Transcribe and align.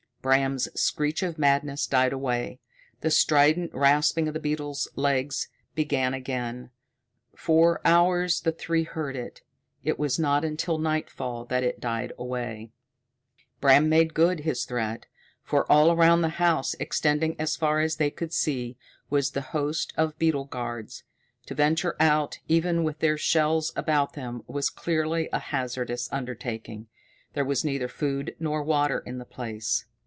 Bram's 0.23 0.69
screech 0.79 1.23
of 1.23 1.39
madness 1.39 1.87
died 1.87 2.13
away. 2.13 2.59
The 2.99 3.09
strident 3.09 3.73
rasping 3.73 4.27
of 4.27 4.35
the 4.35 4.39
beetles' 4.39 4.87
legs 4.95 5.47
began 5.73 6.13
again. 6.13 6.69
For 7.35 7.81
hours 7.83 8.41
the 8.41 8.51
three 8.51 8.83
heard 8.83 9.15
it; 9.15 9.41
it 9.83 9.97
was 9.97 10.19
not 10.19 10.45
until 10.45 10.77
nightfall 10.77 11.43
that 11.45 11.63
it 11.63 11.79
died 11.81 12.13
away. 12.19 12.71
Bram 13.59 13.85
had 13.85 13.89
made 13.89 14.13
good 14.13 14.41
his 14.41 14.63
threat, 14.65 15.07
for 15.43 15.65
all 15.71 15.91
around 15.91 16.21
the 16.21 16.29
house, 16.29 16.75
extending 16.79 17.35
as 17.39 17.55
far 17.55 17.79
as 17.79 17.95
they 17.95 18.11
could 18.11 18.31
see, 18.31 18.77
was 19.09 19.31
the 19.31 19.41
host 19.57 19.91
of 19.97 20.19
beetle 20.19 20.45
guards. 20.45 21.03
To 21.47 21.55
venture 21.55 21.95
out, 21.99 22.37
even 22.47 22.83
with 22.83 22.99
their 22.99 23.17
shells 23.17 23.73
about 23.75 24.13
them, 24.13 24.43
was 24.45 24.69
clearly 24.69 25.29
a 25.33 25.39
hazardous 25.39 26.09
undertaking. 26.13 26.89
There 27.33 27.43
was 27.43 27.65
neither 27.65 27.87
food 27.87 28.35
nor 28.39 28.61
water 28.61 28.99
in 28.99 29.17
the 29.17 29.25
place. 29.25 29.85